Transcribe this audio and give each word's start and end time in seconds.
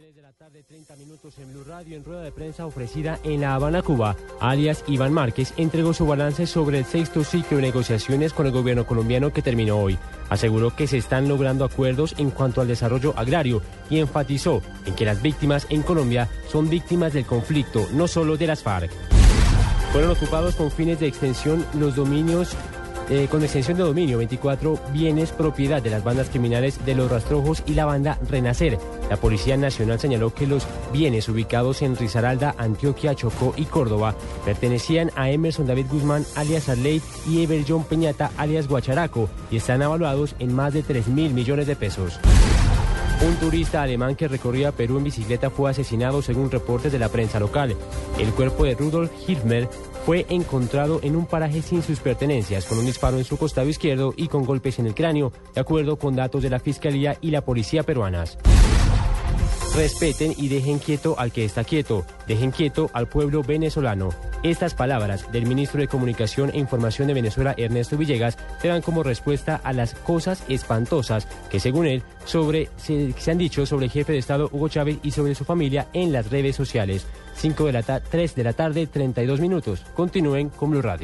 3 0.00 0.14
de 0.14 0.22
la 0.22 0.32
tarde, 0.32 0.62
30 0.62 0.96
minutos 0.96 1.38
en 1.38 1.52
Blue 1.52 1.62
Radio, 1.62 1.94
en 1.94 2.02
rueda 2.02 2.22
de 2.22 2.32
prensa 2.32 2.64
ofrecida 2.64 3.18
en 3.22 3.42
La 3.42 3.54
Habana, 3.54 3.82
Cuba, 3.82 4.16
alias 4.40 4.82
Iván 4.86 5.12
Márquez 5.12 5.52
entregó 5.58 5.92
su 5.92 6.06
balance 6.06 6.46
sobre 6.46 6.78
el 6.78 6.86
sexto 6.86 7.22
ciclo 7.22 7.58
de 7.58 7.64
negociaciones 7.64 8.32
con 8.32 8.46
el 8.46 8.52
gobierno 8.52 8.86
colombiano 8.86 9.30
que 9.30 9.42
terminó 9.42 9.76
hoy. 9.76 9.98
Aseguró 10.30 10.74
que 10.74 10.86
se 10.86 10.96
están 10.96 11.28
logrando 11.28 11.66
acuerdos 11.66 12.14
en 12.16 12.30
cuanto 12.30 12.62
al 12.62 12.68
desarrollo 12.68 13.12
agrario 13.14 13.60
y 13.90 13.98
enfatizó 13.98 14.62
en 14.86 14.94
que 14.94 15.04
las 15.04 15.20
víctimas 15.20 15.66
en 15.68 15.82
Colombia 15.82 16.30
son 16.48 16.70
víctimas 16.70 17.12
del 17.12 17.26
conflicto, 17.26 17.86
no 17.92 18.08
solo 18.08 18.38
de 18.38 18.46
las 18.46 18.62
FARC. 18.62 18.90
Fueron 19.92 20.12
ocupados 20.12 20.54
con 20.54 20.70
fines 20.70 20.98
de 20.98 21.08
extensión 21.08 21.62
los 21.74 21.94
dominios 21.94 22.56
eh, 23.10 23.26
con 23.30 23.42
extensión 23.42 23.76
de 23.76 23.82
dominio 23.82 24.18
24 24.18 24.78
bienes 24.92 25.32
propiedad 25.32 25.82
de 25.82 25.90
las 25.90 26.04
bandas 26.04 26.30
criminales 26.30 26.84
de 26.86 26.94
los 26.94 27.10
Rastrojos 27.10 27.62
y 27.66 27.74
la 27.74 27.84
banda 27.84 28.18
Renacer. 28.28 28.78
La 29.10 29.16
Policía 29.16 29.56
Nacional 29.56 29.98
señaló 29.98 30.32
que 30.32 30.46
los 30.46 30.66
bienes 30.92 31.28
ubicados 31.28 31.82
en 31.82 31.96
Risaralda, 31.96 32.54
Antioquia, 32.56 33.14
Chocó 33.14 33.52
y 33.56 33.64
Córdoba 33.64 34.14
pertenecían 34.44 35.10
a 35.16 35.30
Emerson 35.30 35.66
David 35.66 35.86
Guzmán 35.90 36.24
alias 36.36 36.68
Arley 36.68 37.02
y 37.28 37.42
Ever 37.42 37.64
John 37.66 37.84
Peñata 37.84 38.30
alias 38.36 38.68
Guacharaco 38.68 39.28
y 39.50 39.56
están 39.56 39.82
avaluados 39.82 40.34
en 40.38 40.54
más 40.54 40.72
de 40.72 40.82
3 40.82 41.08
mil 41.08 41.34
millones 41.34 41.66
de 41.66 41.76
pesos. 41.76 42.20
Un 43.22 43.36
turista 43.36 43.82
alemán 43.82 44.16
que 44.16 44.28
recorría 44.28 44.72
Perú 44.72 44.96
en 44.96 45.04
bicicleta 45.04 45.50
fue 45.50 45.70
asesinado 45.70 46.22
según 46.22 46.50
reportes 46.50 46.90
de 46.90 46.98
la 46.98 47.10
prensa 47.10 47.38
local. 47.38 47.76
El 48.18 48.32
cuerpo 48.32 48.64
de 48.64 48.74
Rudolf 48.74 49.10
Hirmer 49.28 49.68
fue 50.06 50.24
encontrado 50.30 51.00
en 51.02 51.16
un 51.16 51.26
paraje 51.26 51.60
sin 51.60 51.82
sus 51.82 52.00
pertenencias, 52.00 52.64
con 52.64 52.78
un 52.78 52.86
disparo 52.86 53.18
en 53.18 53.24
su 53.24 53.36
costado 53.36 53.68
izquierdo 53.68 54.14
y 54.16 54.28
con 54.28 54.46
golpes 54.46 54.78
en 54.78 54.86
el 54.86 54.94
cráneo, 54.94 55.32
de 55.54 55.60
acuerdo 55.60 55.96
con 55.96 56.16
datos 56.16 56.42
de 56.42 56.48
la 56.48 56.60
Fiscalía 56.60 57.18
y 57.20 57.30
la 57.30 57.44
Policía 57.44 57.82
peruanas. 57.82 58.38
Respeten 59.74 60.34
y 60.36 60.48
dejen 60.48 60.80
quieto 60.80 61.14
al 61.16 61.30
que 61.30 61.44
está 61.44 61.62
quieto. 61.62 62.04
Dejen 62.26 62.50
quieto 62.50 62.90
al 62.92 63.06
pueblo 63.06 63.42
venezolano. 63.42 64.10
Estas 64.42 64.74
palabras 64.74 65.30
del 65.30 65.46
ministro 65.46 65.80
de 65.80 65.86
Comunicación 65.86 66.50
e 66.52 66.58
Información 66.58 67.06
de 67.06 67.14
Venezuela, 67.14 67.54
Ernesto 67.56 67.96
Villegas, 67.96 68.36
se 68.60 68.68
dan 68.68 68.82
como 68.82 69.04
respuesta 69.04 69.60
a 69.62 69.72
las 69.72 69.94
cosas 69.94 70.42
espantosas 70.48 71.28
que, 71.50 71.60
según 71.60 71.86
él, 71.86 72.02
sobre, 72.24 72.68
se, 72.78 73.14
han 73.30 73.38
dicho 73.38 73.64
sobre 73.64 73.86
el 73.86 73.92
jefe 73.92 74.12
de 74.12 74.18
Estado 74.18 74.48
Hugo 74.50 74.68
Chávez 74.68 74.98
y 75.04 75.12
sobre 75.12 75.36
su 75.36 75.44
familia 75.44 75.86
en 75.92 76.12
las 76.12 76.30
redes 76.30 76.56
sociales. 76.56 77.06
5 77.36 77.66
de 77.66 77.72
la 77.72 77.82
3 77.82 78.34
de 78.34 78.44
la 78.44 78.52
tarde, 78.52 78.88
32 78.88 79.40
minutos. 79.40 79.84
Continúen 79.94 80.48
con 80.48 80.70
Blue 80.70 80.82
Radio. 80.82 80.98